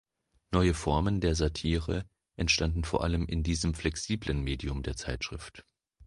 [0.49, 5.63] Neue Formen der Satire entstanden vor allem in diesem flexiblen Medium der Zeitschrift.